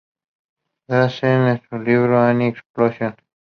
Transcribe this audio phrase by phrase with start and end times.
[0.87, 3.15] Drazen, en su libro "Anime Explosion!